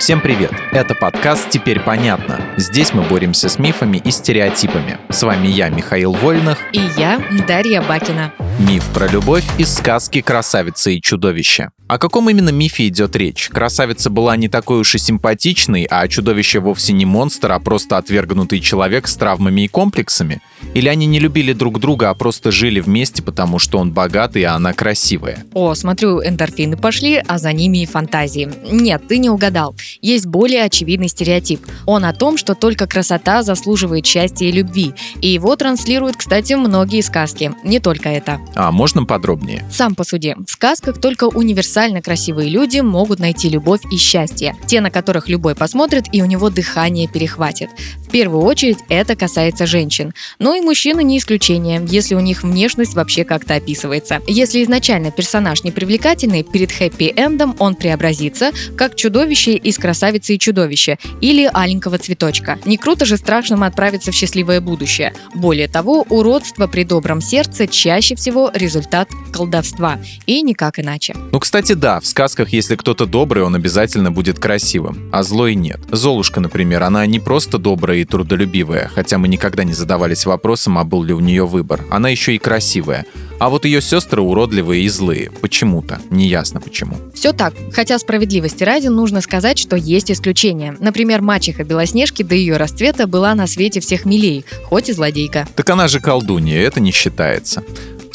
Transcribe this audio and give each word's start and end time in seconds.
Всем 0.00 0.22
привет! 0.22 0.50
Это 0.72 0.94
подкаст 0.94 1.50
«Теперь 1.50 1.78
понятно». 1.78 2.40
Здесь 2.56 2.94
мы 2.94 3.02
боремся 3.02 3.50
с 3.50 3.58
мифами 3.58 3.98
и 3.98 4.10
стереотипами. 4.10 4.98
С 5.10 5.22
вами 5.22 5.48
я, 5.48 5.68
Михаил 5.68 6.14
Вольных. 6.14 6.56
И 6.72 6.80
я, 6.96 7.22
Дарья 7.46 7.82
Бакина. 7.82 8.32
Миф 8.68 8.84
про 8.92 9.08
любовь 9.08 9.44
из 9.56 9.72
сказки 9.72 10.20
«Красавица 10.20 10.90
и 10.90 11.00
чудовище». 11.00 11.70
О 11.88 11.98
каком 11.98 12.30
именно 12.30 12.50
мифе 12.50 12.86
идет 12.86 13.16
речь? 13.16 13.48
Красавица 13.48 14.10
была 14.10 14.36
не 14.36 14.48
такой 14.48 14.78
уж 14.78 14.94
и 14.94 14.98
симпатичной, 14.98 15.88
а 15.90 16.06
чудовище 16.06 16.60
вовсе 16.60 16.92
не 16.92 17.04
монстр, 17.04 17.50
а 17.50 17.58
просто 17.58 17.96
отвергнутый 17.96 18.60
человек 18.60 19.08
с 19.08 19.16
травмами 19.16 19.62
и 19.62 19.68
комплексами? 19.68 20.40
Или 20.74 20.88
они 20.88 21.06
не 21.06 21.18
любили 21.18 21.52
друг 21.52 21.80
друга, 21.80 22.10
а 22.10 22.14
просто 22.14 22.52
жили 22.52 22.78
вместе, 22.78 23.24
потому 23.24 23.58
что 23.58 23.78
он 23.78 23.90
богатый, 23.90 24.44
а 24.44 24.54
она 24.54 24.72
красивая? 24.72 25.44
О, 25.52 25.74
смотрю, 25.74 26.22
эндорфины 26.22 26.76
пошли, 26.76 27.20
а 27.26 27.38
за 27.38 27.52
ними 27.52 27.82
и 27.82 27.86
фантазии. 27.86 28.48
Нет, 28.70 29.08
ты 29.08 29.18
не 29.18 29.28
угадал. 29.28 29.74
Есть 30.00 30.26
более 30.26 30.62
очевидный 30.62 31.08
стереотип. 31.08 31.66
Он 31.86 32.04
о 32.04 32.12
том, 32.12 32.36
что 32.36 32.54
только 32.54 32.86
красота 32.86 33.42
заслуживает 33.42 34.06
счастья 34.06 34.46
и 34.46 34.52
любви. 34.52 34.94
И 35.22 35.28
его 35.28 35.56
транслируют, 35.56 36.18
кстати, 36.18 36.52
многие 36.52 37.00
сказки. 37.00 37.52
Не 37.64 37.80
только 37.80 38.10
это. 38.10 38.38
А 38.54 38.72
можно 38.72 39.04
подробнее? 39.04 39.64
Сам 39.70 39.94
по 39.94 40.04
суде. 40.04 40.36
В 40.46 40.50
сказках 40.50 41.00
только 41.00 41.24
универсально 41.24 42.02
красивые 42.02 42.48
люди 42.50 42.80
могут 42.80 43.18
найти 43.18 43.48
любовь 43.48 43.80
и 43.90 43.96
счастье. 43.96 44.56
Те, 44.66 44.80
на 44.80 44.90
которых 44.90 45.28
любой 45.28 45.54
посмотрит, 45.54 46.06
и 46.12 46.22
у 46.22 46.26
него 46.26 46.50
дыхание 46.50 47.08
перехватит. 47.08 47.70
В 48.10 48.12
первую 48.12 48.42
очередь 48.42 48.78
это 48.88 49.14
касается 49.14 49.66
женщин. 49.66 50.14
Но 50.40 50.56
и 50.56 50.60
мужчины 50.60 51.04
не 51.04 51.18
исключение, 51.18 51.80
если 51.86 52.16
у 52.16 52.20
них 52.20 52.42
внешность 52.42 52.94
вообще 52.94 53.22
как-то 53.22 53.54
описывается. 53.54 54.20
Если 54.26 54.64
изначально 54.64 55.12
персонаж 55.12 55.62
непривлекательный, 55.62 56.42
перед 56.42 56.72
хэппи-эндом 56.72 57.54
он 57.60 57.76
преобразится, 57.76 58.50
как 58.76 58.96
чудовище 58.96 59.54
из 59.54 59.78
красавицы 59.78 60.34
и 60.34 60.40
чудовища 60.40 60.98
или 61.20 61.48
аленького 61.54 61.98
цветочка. 61.98 62.58
Не 62.64 62.78
круто 62.78 63.04
же 63.04 63.16
страшным 63.16 63.62
отправиться 63.62 64.10
в 64.10 64.14
счастливое 64.16 64.60
будущее. 64.60 65.14
Более 65.32 65.68
того, 65.68 66.04
уродство 66.08 66.66
при 66.66 66.82
добром 66.82 67.20
сердце 67.20 67.68
чаще 67.68 68.16
всего 68.16 68.50
результат 68.52 69.08
колдовства. 69.32 70.00
И 70.26 70.42
никак 70.42 70.80
иначе. 70.80 71.14
Ну, 71.30 71.38
кстати, 71.38 71.74
да, 71.74 72.00
в 72.00 72.06
сказках, 72.08 72.48
если 72.48 72.74
кто-то 72.74 73.06
добрый, 73.06 73.44
он 73.44 73.54
обязательно 73.54 74.10
будет 74.10 74.40
красивым, 74.40 75.08
а 75.12 75.22
злой 75.22 75.54
нет. 75.54 75.78
Золушка, 75.92 76.40
например, 76.40 76.82
она 76.82 77.06
не 77.06 77.20
просто 77.20 77.58
добрая 77.58 77.99
и 78.00 78.04
трудолюбивая, 78.04 78.90
хотя 78.94 79.18
мы 79.18 79.28
никогда 79.28 79.64
не 79.64 79.72
задавались 79.72 80.26
вопросом, 80.26 80.78
а 80.78 80.84
был 80.84 81.02
ли 81.02 81.12
у 81.12 81.20
нее 81.20 81.46
выбор. 81.46 81.84
Она 81.90 82.08
еще 82.08 82.34
и 82.34 82.38
красивая. 82.38 83.06
А 83.38 83.48
вот 83.48 83.64
ее 83.64 83.80
сестры 83.80 84.20
уродливые 84.20 84.82
и 84.82 84.88
злые. 84.88 85.30
Почему-то. 85.40 86.00
Неясно 86.10 86.60
почему. 86.60 86.96
Все 87.14 87.32
так. 87.32 87.54
Хотя 87.72 87.98
справедливости 87.98 88.64
ради 88.64 88.88
нужно 88.88 89.20
сказать, 89.22 89.58
что 89.58 89.76
есть 89.76 90.10
исключения. 90.10 90.76
Например, 90.78 91.22
мачеха 91.22 91.64
Белоснежки 91.64 92.22
до 92.22 92.34
ее 92.34 92.58
расцвета 92.58 93.06
была 93.06 93.34
на 93.34 93.46
свете 93.46 93.80
всех 93.80 94.04
милей, 94.04 94.44
хоть 94.64 94.90
и 94.90 94.92
злодейка. 94.92 95.48
Так 95.56 95.70
она 95.70 95.88
же 95.88 96.00
колдунья, 96.00 96.60
это 96.60 96.80
не 96.80 96.92
считается. 96.92 97.62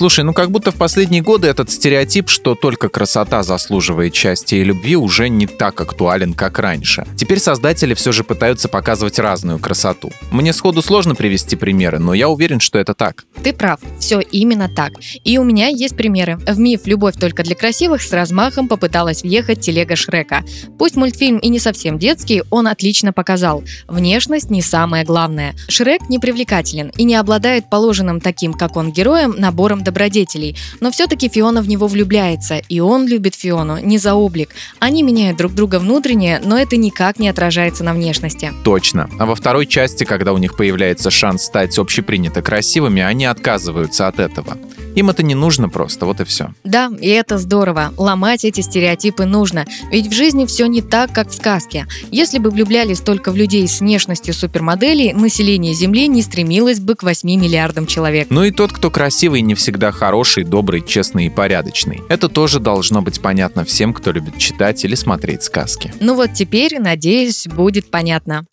Слушай, 0.00 0.24
ну 0.24 0.32
как 0.32 0.50
будто 0.50 0.70
в 0.70 0.76
последние 0.76 1.20
годы 1.20 1.46
этот 1.46 1.70
стереотип, 1.70 2.30
что 2.30 2.54
только 2.54 2.88
красота 2.88 3.42
заслуживает 3.42 4.14
счастья 4.14 4.56
и 4.56 4.64
любви, 4.64 4.96
уже 4.96 5.28
не 5.28 5.46
так 5.46 5.78
актуален, 5.78 6.32
как 6.32 6.58
раньше. 6.58 7.06
Теперь 7.18 7.38
создатели 7.38 7.92
все 7.92 8.10
же 8.10 8.24
пытаются 8.24 8.68
показывать 8.68 9.18
разную 9.18 9.58
красоту. 9.58 10.10
Мне 10.30 10.54
сходу 10.54 10.80
сложно 10.80 11.14
привести 11.14 11.54
примеры, 11.54 11.98
но 11.98 12.14
я 12.14 12.30
уверен, 12.30 12.60
что 12.60 12.78
это 12.78 12.94
так. 12.94 13.26
Ты 13.42 13.52
прав, 13.52 13.78
все 13.98 14.20
именно 14.20 14.70
так. 14.74 14.92
И 15.22 15.36
у 15.36 15.44
меня 15.44 15.66
есть 15.66 15.94
примеры. 15.98 16.38
В 16.46 16.58
миф 16.58 16.86
«Любовь 16.86 17.16
только 17.16 17.42
для 17.42 17.54
красивых» 17.54 18.00
с 18.00 18.10
размахом 18.10 18.68
попыталась 18.68 19.22
въехать 19.22 19.60
телега 19.60 19.96
Шрека. 19.96 20.44
Пусть 20.78 20.96
мультфильм 20.96 21.36
и 21.40 21.48
не 21.50 21.58
совсем 21.58 21.98
детский, 21.98 22.42
он 22.48 22.68
отлично 22.68 23.12
показал. 23.12 23.64
Внешность 23.86 24.48
не 24.48 24.62
самое 24.62 25.04
главное. 25.04 25.54
Шрек 25.68 26.08
непривлекателен 26.08 26.90
и 26.96 27.04
не 27.04 27.16
обладает 27.16 27.68
положенным 27.68 28.22
таким, 28.22 28.54
как 28.54 28.78
он, 28.78 28.92
героем, 28.92 29.34
набором 29.36 29.84
добродетелей. 29.90 30.56
Но 30.80 30.90
все-таки 30.90 31.28
Фиона 31.28 31.62
в 31.62 31.68
него 31.68 31.86
влюбляется, 31.88 32.56
и 32.68 32.80
он 32.80 33.06
любит 33.06 33.34
Фиону 33.34 33.78
не 33.78 33.98
за 33.98 34.14
облик. 34.14 34.50
Они 34.78 35.02
меняют 35.02 35.36
друг 35.36 35.52
друга 35.52 35.80
внутренне, 35.80 36.40
но 36.44 36.56
это 36.56 36.76
никак 36.76 37.18
не 37.18 37.28
отражается 37.28 37.82
на 37.84 37.92
внешности. 37.92 38.52
Точно. 38.64 39.10
А 39.18 39.26
во 39.26 39.34
второй 39.34 39.66
части, 39.66 40.04
когда 40.04 40.32
у 40.32 40.38
них 40.38 40.56
появляется 40.56 41.10
шанс 41.10 41.42
стать 41.42 41.78
общепринято 41.78 42.40
красивыми, 42.40 43.02
они 43.02 43.24
отказываются 43.24 44.06
от 44.06 44.20
этого. 44.20 44.56
Им 44.94 45.10
это 45.10 45.22
не 45.22 45.34
нужно 45.34 45.68
просто, 45.68 46.06
вот 46.06 46.20
и 46.20 46.24
все. 46.24 46.52
Да, 46.64 46.90
и 47.00 47.08
это 47.08 47.38
здорово. 47.38 47.92
Ломать 47.96 48.44
эти 48.44 48.60
стереотипы 48.60 49.24
нужно. 49.24 49.66
Ведь 49.90 50.08
в 50.08 50.12
жизни 50.12 50.46
все 50.46 50.66
не 50.66 50.82
так, 50.82 51.12
как 51.12 51.28
в 51.28 51.34
сказке. 51.34 51.86
Если 52.10 52.38
бы 52.38 52.50
влюблялись 52.50 53.00
только 53.00 53.32
в 53.32 53.36
людей 53.36 53.66
с 53.66 53.80
внешностью 53.80 54.34
супермоделей, 54.34 55.12
население 55.12 55.74
Земли 55.74 56.08
не 56.08 56.22
стремилось 56.22 56.80
бы 56.80 56.94
к 56.94 57.02
8 57.02 57.28
миллиардам 57.28 57.86
человек. 57.86 58.28
Ну 58.30 58.44
и 58.44 58.50
тот, 58.50 58.72
кто 58.72 58.90
красивый, 58.90 59.40
не 59.40 59.54
всегда 59.54 59.92
хороший, 59.92 60.44
добрый, 60.44 60.82
честный 60.84 61.26
и 61.26 61.30
порядочный. 61.30 62.02
Это 62.08 62.28
тоже 62.28 62.60
должно 62.60 63.02
быть 63.02 63.20
понятно 63.20 63.64
всем, 63.64 63.92
кто 63.92 64.12
любит 64.12 64.38
читать 64.38 64.84
или 64.84 64.94
смотреть 64.94 65.42
сказки. 65.42 65.92
Ну 66.00 66.14
вот 66.14 66.32
теперь, 66.34 66.78
надеюсь, 66.80 67.46
будет 67.46 67.90
понятно. 67.90 68.44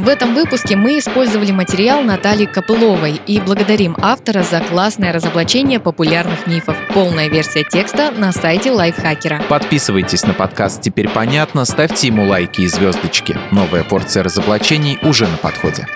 В 0.00 0.08
этом 0.08 0.34
выпуске 0.34 0.76
мы 0.76 0.98
использовали 0.98 1.52
материал 1.52 2.02
Натальи 2.02 2.46
Копыловой 2.46 3.20
и 3.26 3.38
благодарим 3.38 3.94
автора 4.00 4.42
за 4.42 4.60
классное 4.60 5.12
разоблачение 5.12 5.78
популярных 5.78 6.46
мифов. 6.46 6.74
Полная 6.94 7.28
версия 7.28 7.64
текста 7.64 8.10
на 8.10 8.32
сайте 8.32 8.70
Лайфхакера. 8.70 9.42
Подписывайтесь 9.50 10.24
на 10.24 10.32
подкаст 10.32 10.80
«Теперь 10.80 11.10
понятно», 11.10 11.66
ставьте 11.66 12.06
ему 12.06 12.24
лайки 12.24 12.62
и 12.62 12.66
звездочки. 12.66 13.36
Новая 13.50 13.84
порция 13.84 14.22
разоблачений 14.22 14.98
уже 15.02 15.28
на 15.28 15.36
подходе. 15.36 15.86